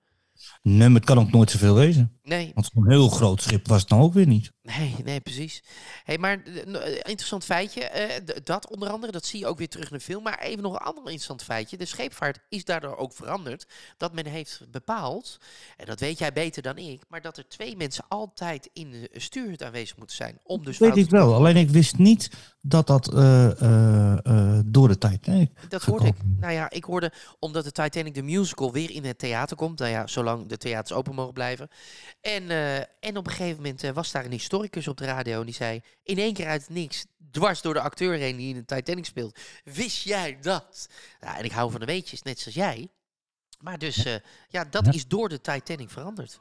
Nee, 0.61 0.87
maar 0.87 0.97
het 0.99 1.05
kan 1.05 1.19
ook 1.19 1.31
nooit 1.31 1.51
zoveel 1.51 1.75
wezen. 1.75 2.19
Nee, 2.23 2.51
Want 2.53 2.69
zo'n 2.73 2.89
heel 2.89 3.09
groot 3.09 3.41
schip 3.41 3.67
was 3.67 3.81
het 3.81 3.89
nou 3.89 4.01
ook 4.01 4.13
weer 4.13 4.27
niet. 4.27 4.51
nee, 4.61 4.95
nee, 5.03 5.19
precies. 5.19 5.63
hey, 6.03 6.17
maar 6.17 6.43
eh, 6.43 6.75
eh, 6.75 6.93
interessant 6.93 7.45
feitje. 7.45 7.83
eh, 7.83 8.21
dat 8.43 8.69
onder 8.69 8.89
andere, 8.89 9.11
dat 9.11 9.25
zie 9.25 9.39
je 9.39 9.47
ook 9.47 9.57
weer 9.57 9.69
terug 9.69 9.91
in 9.91 9.97
de 9.97 10.03
film. 10.03 10.23
Maar 10.23 10.39
even 10.39 10.63
nog 10.63 10.73
een 10.73 10.79
ander 10.79 11.03
interessant 11.03 11.43
feitje. 11.43 11.77
De 11.77 11.85
scheepvaart 11.85 12.39
is 12.49 12.65
daardoor 12.65 12.95
ook 12.95 13.13
veranderd. 13.13 13.67
Dat 13.97 14.13
men 14.13 14.25
heeft 14.25 14.61
bepaald, 14.71 15.37
en 15.77 15.85
dat 15.85 15.99
weet 15.99 16.17
jij 16.19 16.33
beter 16.33 16.61
dan 16.61 16.77
ik, 16.77 17.01
maar 17.09 17.21
dat 17.21 17.37
er 17.37 17.47
twee 17.47 17.75
mensen 17.75 18.05
altijd 18.07 18.69
in 18.73 18.91
de 18.91 19.09
stuurhut 19.13 19.63
aanwezig 19.63 19.97
moeten 19.97 20.15
zijn. 20.15 20.39
Om 20.43 20.57
dus 20.57 20.77
weet 20.77 20.89
fouten 20.89 21.03
ik 21.03 21.09
wel. 21.09 21.33
Alleen 21.33 21.57
ik 21.57 21.69
wist 21.69 21.97
niet 21.97 22.29
dat 22.67 22.87
dat 22.87 23.13
eh, 23.13 23.61
eh, 23.61 24.17
eh, 24.25 24.59
door 24.65 24.87
de 24.87 24.97
tijd. 24.97 25.25
Nee, 25.27 25.51
Dat 25.69 25.83
hoorde 25.83 26.07
ik. 26.07 26.15
Nou 26.39 26.53
ja, 26.53 26.69
ik 26.69 26.83
hoorde 26.83 27.11
omdat 27.39 27.63
de 27.63 27.71
Titanic 27.71 28.13
de 28.13 28.21
musical 28.21 28.71
weer 28.71 28.91
in 28.91 29.05
het 29.05 29.17
theater 29.19 29.57
komt. 29.57 29.79
Nou 29.79 29.91
ja, 29.91 30.07
zolang 30.07 30.47
de 30.47 30.57
theaters 30.57 30.97
open 30.97 31.15
mogen 31.15 31.33
blijven. 31.33 31.67
En, 32.21 32.49
en 32.99 33.17
op 33.17 33.25
een 33.27 33.31
gegeven 33.33 33.55
moment 33.55 33.81
was 33.93 34.11
daar 34.11 34.25
een 34.25 34.31
historicus 34.31 34.87
op 34.87 34.97
de 34.97 35.05
radio 35.05 35.39
en 35.39 35.45
die 35.45 35.55
zei 35.55 35.81
in 36.03 36.17
één 36.17 36.33
keer 36.33 36.47
uit 36.47 36.69
niks, 36.69 37.05
dwars 37.31 37.61
door 37.61 37.73
de 37.73 37.79
acteur 37.81 38.17
heen 38.17 38.37
die 38.37 38.55
in 38.55 38.65
de 38.65 38.75
Titanic 38.75 39.05
speelt. 39.05 39.39
Wist 39.63 40.03
jij 40.03 40.37
dat? 40.41 40.89
Ja, 41.19 41.37
en 41.37 41.43
ik 41.45 41.51
hou 41.51 41.71
van 41.71 41.79
de 41.79 41.85
weetjes, 41.85 42.21
net 42.21 42.39
zoals 42.39 42.57
jij. 42.57 42.87
Maar 43.59 43.77
dus, 43.77 44.03
ja, 44.49 44.63
dat 44.69 44.85
Ja. 44.85 44.91
is 44.91 45.07
door 45.07 45.29
de 45.29 45.41
Titanic 45.41 45.89
veranderd. 45.89 46.39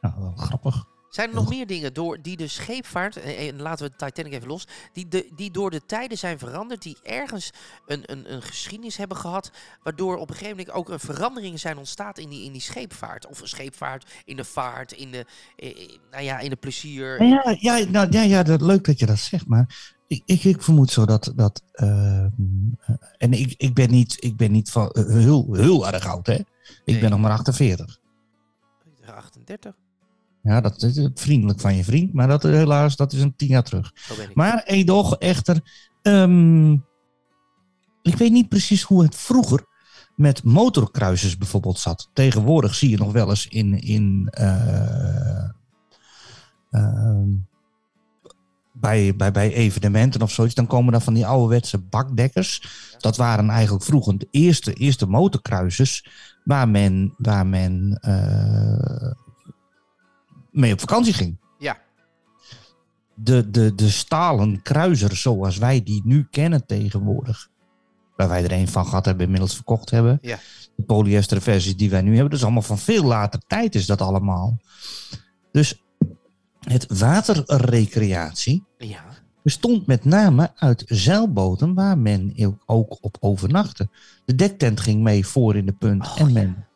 Nou, 0.00 0.14
wel 0.18 0.32
grappig. 0.36 0.84
Zijn 1.16 1.28
er 1.28 1.34
nog 1.34 1.48
meer 1.48 1.66
dingen 1.66 1.94
door 1.94 2.18
die 2.22 2.36
de 2.36 2.48
scheepvaart, 2.48 3.16
en, 3.16 3.36
en 3.36 3.62
laten 3.62 3.86
we 3.86 3.92
de 3.96 4.04
Titanic 4.06 4.32
even 4.32 4.48
los, 4.48 4.66
die, 4.92 5.08
de, 5.08 5.28
die 5.34 5.50
door 5.50 5.70
de 5.70 5.86
tijden 5.86 6.18
zijn 6.18 6.38
veranderd, 6.38 6.82
die 6.82 6.96
ergens 7.02 7.50
een, 7.86 8.02
een, 8.06 8.32
een 8.32 8.42
geschiedenis 8.42 8.96
hebben 8.96 9.16
gehad, 9.16 9.50
waardoor 9.82 10.16
op 10.16 10.28
een 10.30 10.36
gegeven 10.36 10.56
moment 10.56 10.74
ook 10.76 10.88
een 10.88 11.00
veranderingen 11.00 11.58
zijn 11.58 11.78
ontstaan 11.78 12.12
in 12.12 12.28
die, 12.28 12.44
in 12.44 12.52
die 12.52 12.60
scheepvaart. 12.60 13.26
Of 13.26 13.40
een 13.40 13.48
scheepvaart 13.48 14.10
in 14.24 14.36
de 14.36 14.44
vaart, 14.44 14.92
in 14.92 15.10
de, 15.10 15.26
eh, 15.56 15.70
eh, 15.70 15.88
nou 16.10 16.22
ja, 16.24 16.38
in 16.38 16.50
de 16.50 16.56
plezier. 16.56 17.22
Ja, 17.22 17.56
ja, 17.60 17.78
nou, 17.88 18.06
ja, 18.10 18.22
ja 18.22 18.42
dat, 18.42 18.60
leuk 18.60 18.84
dat 18.84 18.98
je 18.98 19.06
dat 19.06 19.18
zegt. 19.18 19.46
Maar 19.46 19.94
ik, 20.06 20.22
ik, 20.24 20.44
ik 20.44 20.62
vermoed 20.62 20.90
zo 20.90 21.06
dat. 21.06 21.32
dat 21.36 21.62
eh, 21.72 22.26
en 23.18 23.32
ik, 23.32 23.54
ik, 23.56 23.74
ben 23.74 23.90
niet, 23.90 24.16
ik 24.18 24.36
ben 24.36 24.52
niet 24.52 24.70
van, 24.70 24.90
eh, 24.90 25.06
heel, 25.06 25.54
heel 25.54 25.86
erg 25.86 26.06
oud, 26.06 26.26
hè? 26.26 26.34
Ik 26.34 26.46
Nee. 26.84 26.98
ben 27.00 27.10
nog 27.10 27.20
maar 27.20 27.30
48. 27.32 27.98
38, 29.06 29.74
Ja, 30.46 30.60
dat 30.60 30.82
is 30.82 30.96
eh, 30.96 31.06
vriendelijk 31.14 31.60
van 31.60 31.76
je 31.76 31.84
vriend. 31.84 32.12
Maar 32.12 32.28
dat, 32.28 32.44
is 32.44 32.54
helaas, 32.54 32.96
dat 32.96 33.12
is 33.12 33.20
een 33.20 33.36
tien 33.36 33.48
jaar 33.48 33.62
terug. 33.62 33.92
Maar 34.34 34.62
edoch, 34.62 35.16
echter. 35.16 35.60
ehm, 36.02 36.72
ik 38.02 38.16
weet 38.16 38.32
niet 38.32 38.48
precies 38.48 38.82
hoe 38.82 39.02
het 39.02 39.14
vroeger 39.14 39.64
met 40.16 40.42
motorkruisers 40.44 41.36
bijvoorbeeld 41.36 41.78
zat. 41.78 42.10
Tegenwoordig 42.12 42.74
zie 42.74 42.90
je 42.90 42.96
nog 42.96 43.12
wel 43.12 43.28
eens 43.28 43.46
in. 43.46 43.80
in 43.80 44.28
eh, 44.30 45.48
ehm, 46.70 47.28
bij, 48.72 49.16
bij, 49.16 49.32
bij 49.32 49.52
evenementen 49.52 50.22
of 50.22 50.30
zoiets, 50.30 50.54
dan 50.54 50.66
komen 50.66 50.92
dan 50.92 51.02
van 51.02 51.14
die 51.14 51.26
ouderwetse 51.26 51.78
bakdekkers. 51.78 52.62
Dat 52.98 53.16
waren 53.16 53.50
eigenlijk 53.50 53.84
vroeger 53.84 54.18
de 54.18 54.28
eerste, 54.30 54.72
eerste 54.72 55.06
motorkruisers 55.06 56.06
waar 56.44 56.68
men, 56.68 57.14
waar 57.18 57.46
men 57.46 57.98
eh, 58.00 59.12
mee 60.56 60.72
op 60.72 60.80
vakantie 60.80 61.12
ging. 61.12 61.38
Ja. 61.58 61.78
de, 63.14 63.50
de, 63.50 63.74
de 63.74 63.90
stalen 63.90 64.62
kruiser 64.62 65.16
zoals 65.16 65.56
wij 65.58 65.82
die 65.82 66.02
nu 66.04 66.26
kennen 66.30 66.66
tegenwoordig. 66.66 67.48
Waar 68.16 68.28
wij 68.28 68.44
er 68.44 68.52
een 68.52 68.68
van 68.68 68.86
gehad 68.86 69.04
hebben, 69.04 69.24
inmiddels 69.24 69.54
verkocht 69.54 69.90
hebben. 69.90 70.18
Ja. 70.20 70.38
De 70.76 70.82
polyester 70.82 71.42
versies 71.42 71.76
die 71.76 71.90
wij 71.90 72.02
nu 72.02 72.10
hebben. 72.10 72.30
Dat 72.30 72.38
is 72.38 72.44
allemaal 72.44 72.62
van 72.62 72.78
veel 72.78 73.04
later 73.04 73.40
tijd 73.46 73.74
is 73.74 73.86
dat 73.86 74.00
allemaal. 74.00 74.58
Dus 75.52 75.82
het 76.60 76.98
waterrecreatie 76.98 78.64
Ja. 78.78 79.04
bestond 79.42 79.86
met 79.86 80.04
name 80.04 80.52
uit 80.56 80.82
zeilboten 80.86 81.74
waar 81.74 81.98
men 81.98 82.34
ook 82.66 82.98
op 83.00 83.16
overnachtte. 83.20 83.88
De 84.24 84.34
dektent 84.34 84.80
ging 84.80 85.02
mee 85.02 85.26
voor 85.26 85.56
in 85.56 85.66
de 85.66 85.72
punt 85.72 86.06
Oh, 86.06 86.20
en, 86.20 86.26
ja. 86.26 86.32
men, 86.32 86.66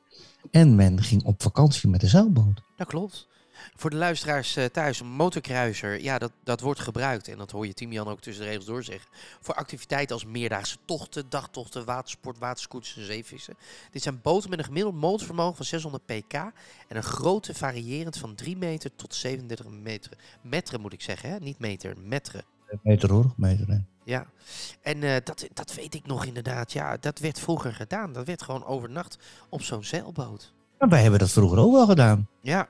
en 0.51 0.75
men 0.75 1.03
ging 1.03 1.25
op 1.25 1.43
vakantie 1.43 1.89
met 1.91 2.01
de 2.01 2.07
zeilboot. 2.07 2.63
Dat 2.77 2.87
klopt. 2.87 3.29
Voor 3.77 3.91
de 3.91 3.97
luisteraars 3.97 4.57
eh, 4.57 4.65
thuis, 4.65 5.01
een 5.01 5.07
motorkruiser, 5.07 6.03
ja, 6.03 6.19
dat, 6.19 6.33
dat 6.45 6.61
wordt 6.61 6.81
gebruikt. 6.81 7.29
En 7.29 7.39
dat 7.39 7.51
hoor 7.51 7.67
je 7.67 7.75
Timian 7.75 8.09
ook 8.09 8.21
tussen 8.21 8.43
de 8.45 8.49
regels 8.49 8.67
door 8.67 8.83
zeggen. 8.83 9.11
Voor 9.41 9.55
activiteiten 9.55 10.15
als 10.15 10.25
meerdaagse 10.25 10.77
tochten, 10.85 11.25
dagtochten, 11.29 11.85
watersport, 11.85 12.39
waterscooters 12.39 12.97
en 12.97 13.05
zeevissen. 13.05 13.57
Dit 13.91 14.03
zijn 14.03 14.21
boten 14.23 14.51
met 14.51 14.59
een 14.59 14.65
gemiddeld 14.65 14.95
motorvermogen 14.95 15.57
van 15.57 15.65
600 15.65 16.07
pk. 16.07 16.33
En 16.33 16.53
een 16.89 17.03
grootte 17.03 17.55
variërend 17.55 18.19
van 18.19 18.35
3 18.35 18.57
meter 18.57 18.91
tot 18.97 19.15
37 19.15 19.67
meter. 19.69 20.13
Meteren 20.41 20.81
moet 20.81 20.93
ik 20.93 21.03
zeggen, 21.03 21.31
hè? 21.31 21.39
niet 21.39 21.59
meter, 21.59 21.95
meteren. 21.99 22.45
Meter 22.83 23.13
hoor, 23.13 23.33
meter. 23.37 23.69
hè. 23.69 23.79
Ja, 24.05 24.27
en 24.83 25.03
eh, 25.03 25.17
dat, 25.25 25.49
dat 25.53 25.75
weet 25.75 25.95
ik 25.95 26.07
nog 26.07 26.25
inderdaad. 26.25 26.73
Ja, 26.73 26.97
dat 26.97 27.19
werd 27.19 27.41
vroeger 27.41 27.75
gedaan. 27.75 28.13
Dat 28.13 28.27
werd 28.27 28.43
gewoon 28.43 28.65
overnacht 28.65 29.19
op 29.49 29.63
zo'n 29.63 29.85
zeilboot. 29.85 30.53
Wij 30.79 31.03
hebben 31.03 31.21
dat 31.21 31.31
vroeger 31.31 31.59
ook 31.59 31.73
wel 31.73 31.87
gedaan. 31.87 32.29
Ja. 32.41 32.69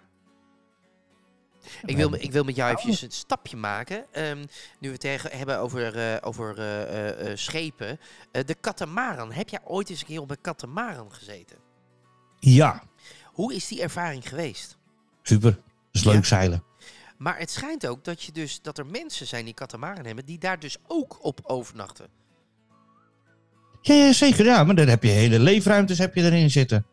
Ik 1.84 1.96
wil, 1.96 2.14
ik 2.14 2.32
wil 2.32 2.44
met 2.44 2.56
jou 2.56 2.70
eventjes 2.70 3.02
een 3.02 3.10
stapje 3.10 3.56
maken. 3.56 4.04
Ehm, 4.12 4.38
nu 4.38 4.46
we 4.80 4.88
het 4.88 5.00
tegen 5.00 5.30
hebben 5.38 5.58
over, 5.58 5.96
eh, 5.96 6.16
over 6.20 6.58
eh, 6.58 7.30
eh, 7.30 7.36
schepen. 7.36 8.00
De 8.30 8.56
katamaran. 8.60 9.32
Heb 9.32 9.48
jij 9.48 9.60
ooit 9.64 9.90
eens 9.90 10.00
een 10.00 10.06
keer 10.06 10.20
op 10.20 10.30
een 10.30 10.40
katamaran 10.40 11.12
gezeten? 11.12 11.56
Ja, 12.38 12.82
Hoe 13.24 13.54
is 13.54 13.68
die 13.68 13.82
ervaring 13.82 14.28
geweest? 14.28 14.78
super. 15.22 15.50
Dat 15.50 15.62
is 15.92 16.04
leuk 16.04 16.14
Ja? 16.14 16.22
zeilen. 16.22 16.64
Maar 17.18 17.38
het 17.38 17.50
schijnt 17.50 17.86
ook 17.86 18.04
dat, 18.04 18.22
je 18.22 18.32
dus, 18.32 18.62
dat 18.62 18.78
er 18.78 18.86
mensen 18.86 19.26
zijn 19.26 19.44
die 19.44 19.54
katamaran 19.54 20.04
hebben... 20.04 20.24
die 20.24 20.38
daar 20.38 20.58
dus 20.58 20.76
ook 20.86 21.24
op 21.24 21.40
overnachten. 21.42 22.06
Ja, 23.82 23.94
ja, 23.94 24.12
zeker. 24.12 24.44
Ja, 24.44 24.64
maar 24.64 24.74
dan 24.74 24.88
heb 24.88 25.02
je 25.02 25.08
hele 25.08 25.38
leefruimtes 25.38 25.98
heb 25.98 26.14
je 26.14 26.22
erin 26.22 26.50
zitten. 26.50 26.86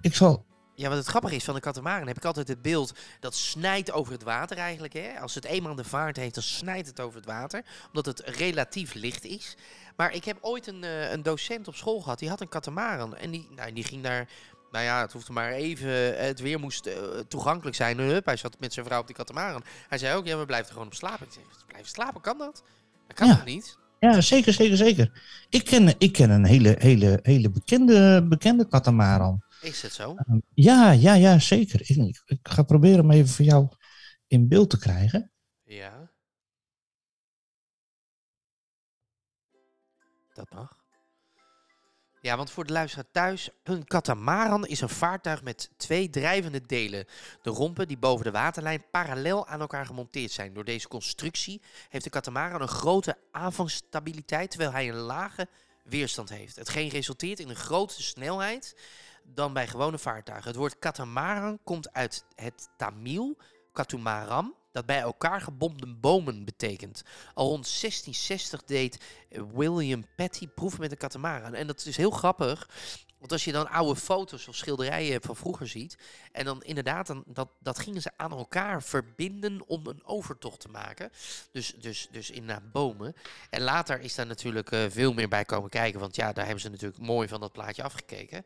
Ik 0.00 0.14
zal... 0.14 0.44
Ja, 0.76 0.88
wat 0.88 0.98
het 0.98 1.06
grappige 1.06 1.34
is 1.34 1.44
van 1.44 1.54
de 1.54 1.60
katamaran 1.60 2.06
heb 2.06 2.16
ik 2.16 2.24
altijd 2.24 2.48
het 2.48 2.62
beeld 2.62 2.92
dat 3.20 3.34
snijdt 3.34 3.92
over 3.92 4.12
het 4.12 4.22
water 4.22 4.56
eigenlijk. 4.56 4.92
Hè? 4.92 5.20
Als 5.20 5.34
het 5.34 5.44
eenmaal 5.44 5.74
de 5.74 5.84
vaart 5.84 6.16
heeft, 6.16 6.34
dan 6.34 6.42
snijdt 6.42 6.88
het 6.88 7.00
over 7.00 7.16
het 7.16 7.26
water. 7.26 7.62
Omdat 7.86 8.06
het 8.06 8.20
relatief 8.36 8.94
licht 8.94 9.24
is. 9.24 9.56
Maar 9.96 10.12
ik 10.14 10.24
heb 10.24 10.38
ooit 10.40 10.66
een, 10.66 10.84
eh, 10.84 11.10
een 11.10 11.22
docent 11.22 11.68
op 11.68 11.74
school 11.74 12.00
gehad, 12.00 12.18
die 12.18 12.28
had 12.28 12.40
een 12.40 12.48
katamaran. 12.48 13.16
En 13.16 13.30
die, 13.30 13.48
nou, 13.56 13.72
die 13.72 13.84
ging 13.84 14.02
daar, 14.02 14.28
nou 14.72 14.84
ja, 14.84 15.00
het 15.00 15.12
hoefde 15.12 15.32
maar 15.32 15.52
even, 15.52 16.18
eh, 16.18 16.26
het 16.26 16.40
weer 16.40 16.60
moest 16.60 16.86
eh, 16.86 16.94
toegankelijk 17.28 17.76
zijn. 17.76 17.98
Hup, 17.98 18.24
hij 18.26 18.36
zat 18.36 18.56
met 18.60 18.72
zijn 18.72 18.86
vrouw 18.86 19.00
op 19.00 19.06
die 19.06 19.16
katamaran. 19.16 19.64
Hij 19.88 19.98
zei 19.98 20.16
ook, 20.16 20.26
ja, 20.26 20.38
we 20.38 20.46
blijven 20.46 20.66
er 20.66 20.72
gewoon 20.72 20.88
op 20.88 20.94
slapen. 20.94 21.26
Ik 21.26 21.32
zeg, 21.32 21.66
blijven 21.66 21.90
slapen, 21.90 22.20
kan 22.20 22.38
dat? 22.38 22.62
Dat 23.06 23.16
kan 23.16 23.28
Ja. 23.28 23.34
toch 23.34 23.44
niet? 23.44 23.76
Ja, 24.00 24.20
zeker, 24.20 24.52
zeker, 24.52 24.76
zeker. 24.76 25.10
Ik 25.48 25.64
ken, 25.64 25.94
ik 25.98 26.12
ken 26.12 26.30
een 26.30 26.44
hele, 26.44 26.74
hele, 26.78 27.18
hele 27.22 27.50
bekende, 27.50 28.26
bekende 28.28 28.68
katamaran. 28.68 29.42
Is 29.64 29.82
het 29.82 29.92
zo? 29.92 30.14
Ehm, 30.14 30.38
Ja, 30.54 30.90
ja, 30.90 31.14
ja, 31.14 31.38
zeker. 31.38 31.80
Ik, 32.26 32.38
ga 32.42 32.62
proberen 32.62 32.98
hem 32.98 33.10
even 33.10 33.28
voor 33.28 33.44
jou 33.44 33.68
in 34.26 34.48
beeld 34.48 34.70
te 34.70 34.78
krijgen. 34.78 35.32
Ja. 35.62 36.12
Dat 40.32 40.50
mag. 40.50 40.82
Ja, 42.20 42.36
want 42.36 42.50
voor 42.50 42.64
de 42.64 42.72
luisteraar 42.72 43.10
thuis, 43.10 43.48
een 43.62 43.84
katamaran 43.84 44.66
is 44.66 44.80
een 44.80 44.88
vaartuig 44.88 45.42
met 45.42 45.70
twee 45.76 46.10
drijvende 46.10 46.66
delen. 46.66 47.06
De 47.42 47.50
rompen 47.50 47.88
die 47.88 47.98
boven 47.98 48.24
de 48.24 48.30
waterlijn 48.30 48.84
parallel 48.90 49.46
aan 49.46 49.60
elkaar 49.60 49.86
gemonteerd 49.86 50.30
zijn. 50.30 50.54
Door 50.54 50.64
deze 50.64 50.88
constructie 50.88 51.62
heeft 51.88 52.04
de 52.04 52.10
katamaran 52.10 52.60
een 52.60 52.68
grote 52.68 53.16
aanvangsstabiliteit, 53.30 54.50
terwijl 54.50 54.72
hij 54.72 54.88
een 54.88 54.94
lage 54.94 55.48
weerstand 55.84 56.28
heeft. 56.28 56.56
Hetgeen 56.56 56.88
resulteert 56.88 57.40
in 57.40 57.48
een 57.48 57.56
grotere 57.56 58.02
snelheid 58.02 58.76
dan 59.24 59.52
bij 59.52 59.66
gewone 59.66 59.98
vaartuigen. 59.98 60.48
Het 60.48 60.56
woord 60.56 60.78
katamaran 60.78 61.58
komt 61.64 61.92
uit 61.92 62.24
het 62.34 62.68
Tamil 62.76 63.36
katumaram, 63.72 64.54
dat 64.72 64.86
bij 64.86 65.00
elkaar 65.00 65.40
gebomde 65.40 65.86
bomen 65.86 66.44
betekent. 66.44 67.02
Al 67.34 67.48
rond 67.48 67.80
1660 67.80 68.64
deed 68.64 69.04
William 69.54 70.04
Petty 70.16 70.48
proeven 70.48 70.80
met 70.80 70.90
een 70.90 70.96
katamaran. 70.96 71.54
En 71.54 71.66
dat 71.66 71.84
is 71.84 71.96
heel 71.96 72.10
grappig, 72.10 72.68
want 73.24 73.36
als 73.36 73.44
je 73.44 73.52
dan 73.52 73.70
oude 73.70 74.00
foto's 74.00 74.48
of 74.48 74.56
schilderijen 74.56 75.22
van 75.22 75.36
vroeger 75.36 75.68
ziet, 75.68 75.98
en 76.32 76.44
dan 76.44 76.62
inderdaad, 76.62 77.06
dan, 77.06 77.24
dat, 77.26 77.48
dat 77.60 77.78
gingen 77.78 78.02
ze 78.02 78.10
aan 78.16 78.30
elkaar 78.30 78.82
verbinden 78.82 79.66
om 79.66 79.86
een 79.86 80.04
overtocht 80.04 80.60
te 80.60 80.68
maken. 80.68 81.10
Dus, 81.52 81.74
dus, 81.80 82.08
dus 82.10 82.30
inderdaad 82.30 82.72
bomen. 82.72 83.14
En 83.50 83.62
later 83.62 84.00
is 84.00 84.14
daar 84.14 84.26
natuurlijk 84.26 84.70
eh, 84.70 84.84
veel 84.88 85.12
meer 85.12 85.28
bij 85.28 85.44
komen 85.44 85.70
kijken, 85.70 86.00
want 86.00 86.16
ja, 86.16 86.32
daar 86.32 86.44
hebben 86.44 86.62
ze 86.62 86.70
natuurlijk 86.70 87.02
mooi 87.02 87.28
van 87.28 87.40
dat 87.40 87.52
plaatje 87.52 87.82
afgekeken. 87.82 88.44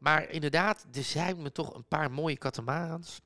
Maar 0.00 0.30
inderdaad, 0.30 0.86
er 0.92 1.02
zijn 1.02 1.42
me 1.42 1.52
toch 1.52 1.74
een 1.74 1.84
paar 1.88 2.10
mooie 2.10 2.36
katamarans. 2.36 3.20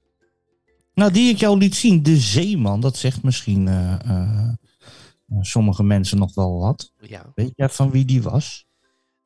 Nou, 0.95 1.12
die 1.12 1.33
ik 1.33 1.38
jou 1.38 1.59
liet 1.59 1.75
zien, 1.75 2.02
de 2.02 2.16
Zeeman, 2.16 2.81
dat 2.81 2.97
zegt 2.97 3.23
misschien 3.23 3.69
eh, 3.69 3.93
eh, 3.93 4.49
eh, 5.28 5.38
sommige 5.40 5.83
mensen 5.83 6.19
nog 6.19 6.35
wel 6.35 6.59
wat. 6.61 6.93
Ja. 7.00 7.33
Weet 7.35 7.52
jij 7.57 7.69
van 7.69 7.90
wie 7.90 8.04
die 8.04 8.23
was? 8.23 8.66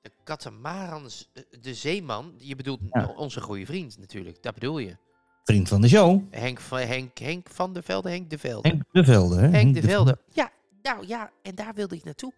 De 0.01 0.11
katamarans, 0.25 1.31
de 1.61 1.75
zeeman, 1.75 2.33
je 2.39 2.57
bedoelt 2.57 2.81
Ja. 2.91 3.13
onze 3.17 3.41
goede 3.41 3.67
vriend 3.67 3.99
natuurlijk, 3.99 4.43
dat 4.43 4.55
bedoel 4.55 4.79
je. 4.79 4.97
Vriend 5.45 5.69
van 5.69 5.81
de 5.81 5.89
show, 5.89 6.23
Henk 6.31 6.61
van, 6.61 6.79
Henk, 6.79 7.19
Henk 7.19 7.49
van 7.51 7.73
der 7.73 7.83
Velde, 7.83 8.11
Henk 8.11 8.31
de 8.31 8.39
Velde. 8.39 8.69
Henk 8.69 8.83
de 8.93 9.05
Velde. 9.05 9.37
Hè? 9.41 9.49
Henk 9.49 9.75
de 9.75 9.81
Velde. 9.83 10.17
Velde. 10.17 10.19
Ja, 10.33 10.51
nou 10.83 11.07
ja, 11.07 11.31
en 11.43 11.55
daar 11.55 11.75
wilde 11.75 11.97
ik 11.97 12.05
naartoe. 12.05 12.33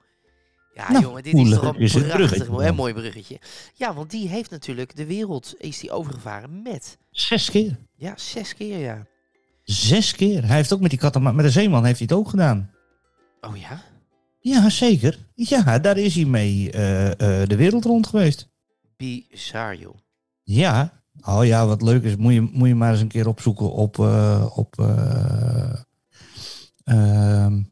Ja, 0.74 0.92
Nou, 0.92 1.04
jongen, 1.04 1.22
dit 1.22 1.34
is 1.34 1.50
toch 1.50 1.62
een 1.62 1.76
is 1.76 1.92
prachtig 1.92 2.14
bruggetje 2.14 2.50
mooi, 2.50 2.72
mooi 2.72 2.92
bruggetje. 2.92 3.38
Ja, 3.74 3.94
want 3.94 4.10
die 4.10 4.28
heeft 4.28 4.50
natuurlijk 4.50 4.96
de 4.96 5.06
wereld, 5.06 5.54
is 5.58 5.78
die 5.78 5.90
overgevaren 5.90 6.62
met, 6.62 6.98
Zes 7.10 7.50
keer. 7.50 7.78
ja, 7.96 8.12
zes 8.16 8.54
keer 8.54 8.78
ja. 8.78 9.06
Zes 9.62 10.12
keer. 10.12 10.46
Hij 10.46 10.56
heeft 10.56 10.72
ook 10.72 10.80
met 10.80 10.90
die 10.90 10.98
katamaran, 10.98 11.36
met 11.36 11.44
de 11.44 11.50
Zeeman 11.50 11.84
heeft 11.84 11.98
hij 11.98 12.08
het 12.10 12.18
ook 12.18 12.28
gedaan. 12.28 12.70
Oh 13.40 13.56
ja? 13.56 13.82
Ja, 14.40 14.70
zeker. 14.70 15.18
Ja, 15.34 15.78
daar 15.78 15.96
is 15.96 16.14
hij 16.14 16.24
mee 16.24 16.70
eh, 16.70 17.10
eh, 17.10 17.48
de 17.48 17.56
wereld 17.56 17.84
rond 17.84 18.06
geweest. 18.06 18.48
Bizar, 18.96 19.76
joh. 19.76 19.94
Ja. 20.42 21.02
Oh 21.26 21.44
ja, 21.44 21.66
wat 21.66 21.82
leuk 21.82 22.02
is, 22.02 22.16
moet 22.16 22.32
je, 22.32 22.40
moet 22.40 22.68
je 22.68 22.74
maar 22.74 22.90
eens 22.92 23.00
een 23.00 23.08
keer 23.08 23.28
opzoeken 23.28 23.72
op, 23.72 23.98
eh, 23.98 24.46
op, 24.54 24.78
eh, 24.78 25.80
ehm, 26.84 27.62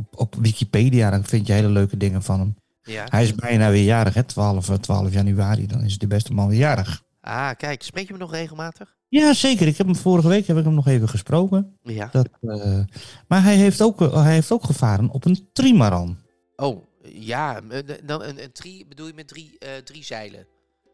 op, 0.00 0.20
op 0.20 0.34
Wikipedia. 0.34 1.10
Dan 1.10 1.24
vind 1.24 1.46
je 1.46 1.52
hele 1.52 1.68
leuke 1.68 1.96
dingen 1.96 2.22
van 2.22 2.38
hem. 2.38 2.54
Ja. 2.82 3.06
Hij 3.08 3.22
is 3.22 3.34
bijna 3.34 3.70
weer 3.70 3.84
jarig, 3.84 4.14
hè? 4.14 4.22
12, 4.22 4.68
eh, 4.68 4.74
12 4.74 5.12
januari. 5.12 5.66
Dan 5.66 5.84
is 5.84 5.98
de 5.98 6.06
beste 6.06 6.32
man 6.32 6.48
weer 6.48 6.58
jarig. 6.58 7.02
Ah, 7.20 7.50
kijk, 7.56 7.82
spreek 7.82 8.06
je 8.06 8.12
me 8.12 8.18
nog 8.18 8.30
regelmatig? 8.30 8.96
Ja, 9.08 9.32
zeker. 9.32 9.66
Ik 9.66 9.76
heb 9.76 9.86
hem 9.86 9.96
vorige 9.96 10.28
week 10.28 10.46
heb 10.46 10.56
ik 10.56 10.64
hem 10.64 10.74
nog 10.74 10.86
even 10.86 11.08
gesproken. 11.08 11.76
Ja. 11.82 12.08
Dat, 12.12 12.28
eh, 12.40 12.80
maar 13.28 13.42
hij 13.42 13.56
heeft, 13.56 13.82
ook, 13.82 14.00
eh, 14.00 14.22
hij 14.22 14.32
heeft 14.32 14.52
ook 14.52 14.64
gevaren 14.64 15.10
op 15.10 15.24
een 15.24 15.48
trimaran. 15.52 16.18
Oh, 16.56 16.84
ja, 17.02 17.60
eh, 17.68 17.96
dan 18.04 18.22
een, 18.22 18.42
een 18.42 18.52
tri, 18.52 18.86
bedoel 18.88 19.06
je 19.06 19.14
met 19.14 19.28
drie, 19.28 19.58
eh, 19.58 19.76
drie 19.84 20.04
zeilen? 20.04 20.46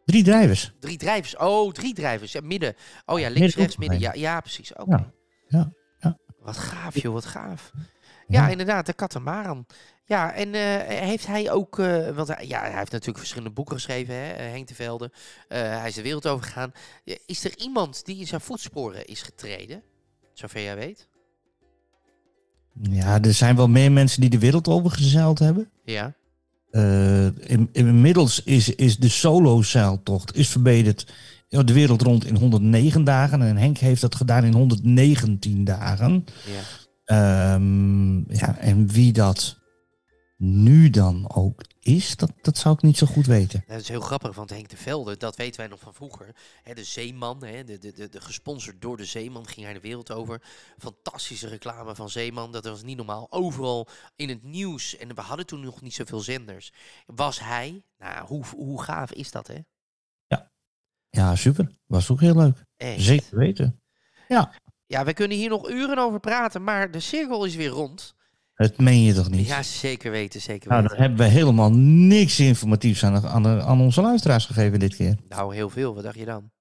Drie 0.05 0.23
drijvers. 0.23 0.73
Drie 0.79 0.97
drijvers. 0.97 1.37
Oh, 1.37 1.71
drie 1.71 1.93
drijvers. 1.93 2.31
Ja, 2.31 2.41
midden. 2.43 2.75
Oh 3.05 3.19
ja, 3.19 3.29
links, 3.29 3.39
Midden 3.39 3.59
rechts, 3.59 3.77
midden. 3.77 3.99
Ja, 3.99 4.13
ja 4.13 4.39
precies. 4.39 4.73
Oké. 4.73 4.95
Ja, 4.95 5.11
ja, 5.47 5.71
ja. 5.99 6.17
Wat 6.39 6.57
gaaf, 6.57 7.01
joh, 7.01 7.13
wat 7.13 7.25
gaaf. 7.25 7.71
Ja, 8.27 8.41
Ja. 8.45 8.49
inderdaad, 8.49 8.85
de 8.85 8.93
katamaran. 8.93 9.65
Ja, 10.05 10.33
en 10.33 10.53
eh, 10.53 10.97
heeft 10.99 11.27
hij 11.27 11.51
ook, 11.51 11.79
eh, 11.79 12.09
want 12.09 12.27
hij, 12.27 12.47
ja, 12.47 12.59
hij 12.59 12.77
heeft 12.77 12.91
natuurlijk 12.91 13.17
verschillende 13.17 13.53
boeken 13.53 13.75
geschreven, 13.75 14.13
hè, 14.15 14.31
eh, 14.31 14.49
Henk 14.49 14.67
de 14.67 14.75
Velde. 14.75 15.11
Hij 15.47 15.87
is 15.87 15.95
de 15.95 16.01
wereld 16.01 16.27
overgegaan. 16.27 16.71
Is 17.25 17.45
er 17.45 17.57
iemand 17.57 18.05
die 18.05 18.19
in 18.19 18.27
zijn 18.27 18.41
voetsporen 18.41 19.05
is 19.05 19.21
getreden? 19.21 19.81
Zover 20.33 20.61
jij 20.61 20.75
weet. 20.75 21.07
Ja, 22.81 23.21
er 23.21 23.33
zijn 23.33 23.55
wel 23.55 23.67
meer 23.67 23.91
mensen 23.91 24.21
die 24.21 24.29
de 24.29 24.39
wereld 24.39 24.67
overgezeild 24.67 25.39
hebben. 25.39 25.69
Ja. 25.83 26.13
In, 27.39 27.69
inmiddels 27.71 28.43
is, 28.43 28.75
is 28.75 28.97
de 28.97 29.09
solo-zeiltocht 29.09 30.35
is 30.35 30.49
verbeterd 30.49 31.13
de 31.49 31.73
wereld 31.73 32.01
rond 32.01 32.25
in 32.25 32.35
109 32.35 33.03
dagen. 33.03 33.41
En 33.41 33.57
Henk 33.57 33.77
heeft 33.77 34.01
dat 34.01 34.15
gedaan 34.15 34.43
in 34.43 34.53
119 34.53 35.63
dagen. 35.63 36.25
Ja. 36.45 36.86
Ehm, 37.07 38.33
ja, 38.33 38.57
en 38.57 38.87
wie 38.87 39.13
dat 39.13 39.59
nu 40.37 40.89
dan 40.89 41.31
ook 41.33 41.63
is, 41.79 42.15
dat, 42.15 42.31
dat 42.41 42.57
zou 42.57 42.75
ik 42.75 42.81
niet 42.81 42.97
zo 42.97 43.07
goed 43.07 43.25
weten. 43.25 43.63
Dat 43.67 43.81
is 43.81 43.87
heel 43.87 44.01
grappig, 44.01 44.35
want 44.35 44.49
Henk 44.49 44.69
de 44.69 44.77
Velde, 44.77 45.17
dat 45.17 45.35
weten 45.35 45.59
wij 45.59 45.69
nog 45.69 45.79
van 45.79 45.93
vroeger. 45.93 46.35
De 46.73 46.83
Zeeman, 46.83 47.39
de, 47.39 47.63
de, 47.65 47.91
de, 47.91 48.09
de 48.09 48.21
gesponsord 48.21 48.81
door 48.81 48.97
de 48.97 49.05
Zeeman, 49.05 49.47
ging 49.47 49.65
hij 49.65 49.73
de 49.73 49.79
wereld 49.79 50.11
over. 50.11 50.41
Fantastische 50.77 51.47
reclame 51.47 51.95
van 51.95 52.09
Zeeman, 52.09 52.51
dat 52.51 52.65
was 52.65 52.83
niet 52.83 52.97
normaal. 52.97 53.27
Overal 53.29 53.87
in 54.15 54.29
het 54.29 54.43
nieuws, 54.43 54.97
en 54.97 55.15
we 55.15 55.21
hadden 55.21 55.45
toen 55.45 55.61
nog 55.61 55.81
niet 55.81 55.93
zoveel 55.93 56.19
zenders, 56.19 56.73
was 57.05 57.39
hij. 57.39 57.83
Nou, 57.97 58.27
hoe, 58.27 58.45
hoe 58.55 58.83
gaaf 58.83 59.11
is 59.11 59.31
dat, 59.31 59.47
hè? 59.47 59.57
Ja, 61.09 61.35
super. 61.35 61.71
Was 61.85 62.09
ook 62.09 62.19
heel 62.19 62.35
leuk. 62.35 62.65
Echt. 62.75 63.01
Zeker 63.01 63.37
weten. 63.37 63.81
Ja, 64.27 64.53
we 64.87 65.13
kunnen 65.13 65.37
hier 65.37 65.49
nog 65.49 65.69
uren 65.69 65.97
over 65.97 66.19
praten, 66.19 66.63
maar 66.63 66.91
de 66.91 66.99
cirkel 66.99 67.45
is 67.45 67.55
weer 67.55 67.69
rond. 67.69 68.15
Het 68.53 68.77
meen 68.77 69.01
je 69.03 69.13
toch 69.13 69.29
niet? 69.29 69.47
Ja, 69.47 69.63
zeker 69.63 70.11
weten, 70.11 70.41
zeker 70.41 70.69
nou, 70.69 70.81
weten. 70.81 70.97
dan 70.97 71.07
hebben 71.07 71.25
we 71.25 71.33
helemaal 71.33 71.71
niks 71.73 72.39
informatiefs 72.39 73.03
aan, 73.03 73.21
de- 73.21 73.27
aan, 73.27 73.43
de- 73.43 73.61
aan 73.63 73.81
onze 73.81 74.01
luisteraars 74.01 74.45
gegeven 74.45 74.79
dit 74.79 74.95
keer. 74.95 75.17
Nou, 75.29 75.55
heel 75.55 75.69
veel. 75.69 75.93
Wat 75.95 76.03
dacht 76.03 76.15
je 76.17 76.25
dan? 76.25 76.51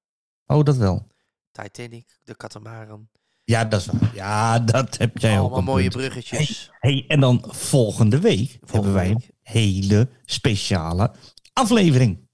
Oh, 0.47 0.65
dat 0.65 0.77
wel. 0.77 1.07
Titanic, 1.51 2.19
de 2.25 2.37
Catamaran. 2.37 3.09
Ja, 3.45 3.65
dat 3.65 3.81
is 3.81 3.87
waar. 3.87 4.15
Ja, 4.15 4.59
dat 4.59 4.97
heb 4.99 5.19
jij 5.19 5.33
ook. 5.39 5.41
Allemaal 5.53 5.63
mooie 5.75 5.89
punt. 5.91 5.95
bruggetjes. 5.95 6.71
Hey, 6.79 7.05
en 7.09 7.21
dan 7.21 7.45
volgende 7.49 8.21
week 8.21 8.59
hebben 8.71 8.93
wij 8.93 9.11
een 9.11 9.23
hele 9.43 10.09
speciale 10.25 11.13
aflevering. 11.53 12.29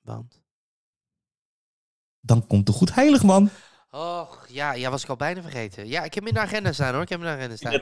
Want? 0.00 0.39
Dan 2.20 2.46
komt 2.46 2.66
de 2.66 2.72
Goed 2.72 2.94
Heilig 2.94 3.22
Man. 3.22 3.50
Och, 3.90 4.46
ja, 4.48 4.72
ja, 4.72 4.90
was 4.90 5.02
ik 5.02 5.08
al 5.08 5.16
bijna 5.16 5.42
vergeten. 5.42 5.88
Ja, 5.88 6.02
ik 6.04 6.14
heb 6.14 6.24
hem 6.24 6.32
in 6.34 6.34
de 6.40 6.46
agenda 6.46 6.72
staan 6.72 6.92
hoor. 6.92 7.02
Ik 7.02 7.08
heb 7.08 7.20
hem 7.20 7.28
in 7.28 7.34
de 7.34 7.40
agenda 7.40 7.56
staan. 7.56 7.72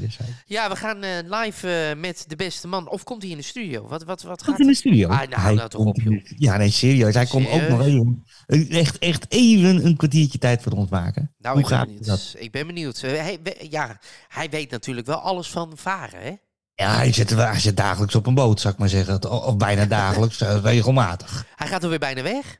Is 0.00 0.16
hij. 0.16 0.26
Ja, 0.46 0.68
we 0.68 0.76
gaan 0.76 1.02
eh, 1.02 1.10
live 1.22 1.88
eh, 1.90 2.00
met 2.00 2.24
de 2.26 2.36
beste 2.36 2.68
man. 2.68 2.88
Of 2.88 3.04
komt 3.04 3.22
hij 3.22 3.30
in 3.30 3.36
de 3.36 3.42
studio? 3.42 3.88
Wat, 3.88 4.04
wat, 4.04 4.22
wat 4.22 4.36
Komt 4.42 4.50
gaat 4.50 4.60
in 4.60 4.66
de 4.66 4.74
studio. 4.74 5.08
Ah, 5.08 5.18
nou, 5.28 5.40
Hij 5.42 5.54
nou 5.54 5.68
toch 5.68 5.82
komt 5.82 6.06
op, 6.06 6.20
Ja, 6.36 6.56
nee, 6.56 6.70
serieus. 6.70 7.14
Hij 7.14 7.26
kon 7.26 7.46
ook 7.48 7.68
nog 7.68 7.80
even, 7.80 8.24
echt, 8.70 8.98
echt 8.98 9.26
even 9.28 9.84
een 9.86 9.96
kwartiertje 9.96 10.38
tijd 10.38 10.62
voor 10.62 10.72
ons 10.72 10.90
maken. 10.90 11.34
Nou, 11.38 11.54
Hoe 11.54 11.62
ik 11.64 11.68
ben 11.68 11.78
gaat 11.78 11.86
benieuwd. 11.86 12.06
dat? 12.06 12.34
Ik 12.38 12.50
ben 12.52 12.66
benieuwd. 12.66 13.02
Eh, 13.02 13.10
Hij, 13.10 13.38
ja, 13.70 13.98
hij 14.28 14.50
weet 14.50 14.70
natuurlijk 14.70 15.06
wel 15.06 15.18
alles 15.18 15.50
van 15.50 15.72
varen, 15.74 16.20
hè? 16.22 16.32
Ja, 16.74 16.94
hij 16.96 17.12
zit, 17.12 17.30
hij 17.30 17.60
zit 17.60 17.76
dagelijks 17.76 18.14
op 18.14 18.26
een 18.26 18.34
boot, 18.34 18.60
zou 18.60 18.72
ik 18.74 18.80
maar 18.80 18.88
zeggen. 18.88 19.30
Of 19.30 19.56
bijna 19.56 19.84
dagelijks, 19.86 20.38
regelmatig. 20.40 21.46
Hij 21.56 21.66
gaat 21.68 21.82
er 21.82 21.88
weer 21.88 21.98
bijna 21.98 22.22
weg. 22.22 22.58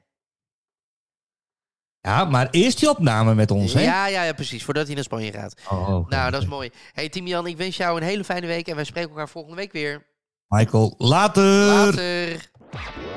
Ja, 2.08 2.24
maar 2.24 2.48
eerst 2.50 2.78
die 2.78 2.88
opname 2.88 3.34
met 3.34 3.50
ons, 3.50 3.72
hè? 3.72 3.80
Ja, 3.82 4.06
ja, 4.06 4.22
ja, 4.22 4.32
precies. 4.32 4.64
Voordat 4.64 4.86
hij 4.86 4.94
naar 4.94 5.04
Spanje 5.04 5.32
gaat. 5.32 5.54
Oh, 5.70 6.08
Nou, 6.08 6.30
dat 6.30 6.42
is 6.42 6.48
mooi. 6.48 6.70
Hey, 6.92 7.08
Timian, 7.08 7.46
ik 7.46 7.56
wens 7.56 7.76
jou 7.76 8.00
een 8.00 8.06
hele 8.06 8.24
fijne 8.24 8.46
week. 8.46 8.68
En 8.68 8.74
wij 8.74 8.84
spreken 8.84 9.10
elkaar 9.10 9.28
volgende 9.28 9.56
week 9.56 9.72
weer. 9.72 10.06
Michael, 10.48 10.94
later! 10.98 11.66
Later. 11.66 12.50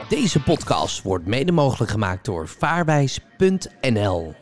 Deze 0.10 0.41
podcast 0.41 1.01
wordt 1.01 1.25
mede 1.25 1.51
mogelijk 1.51 1.91
gemaakt 1.91 2.25
door 2.25 2.48
vaarwijs.nl. 2.48 4.33